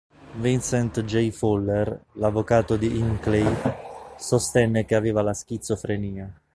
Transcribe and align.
Vincent 0.39 1.03
J. 1.05 1.29
Fuller, 1.29 2.01
l'avvocato 2.13 2.75
di 2.75 2.87
Hinckley, 2.97 3.45
sostenne 4.17 4.83
che 4.83 4.95
aveva 4.95 5.21
la 5.21 5.35
schizofrenia. 5.35 6.41